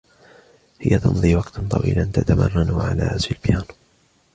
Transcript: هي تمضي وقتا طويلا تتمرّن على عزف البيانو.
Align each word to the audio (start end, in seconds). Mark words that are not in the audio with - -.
هي 0.79 0.99
تمضي 0.99 1.35
وقتا 1.35 1.67
طويلا 1.71 2.03
تتمرّن 2.13 2.79
على 2.81 3.01
عزف 3.03 3.31
البيانو. 3.31 3.63